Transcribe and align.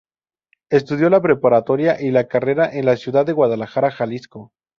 Estudió 0.71 1.11
la 1.11 1.21
preparatoria 1.21 2.01
y 2.01 2.09
la 2.09 2.27
carrera 2.27 2.71
en 2.73 2.87
la 2.87 2.97
ciudad 2.97 3.23
de 3.23 3.33
Guadalajara, 3.33 3.91
Jalisco. 3.91 4.51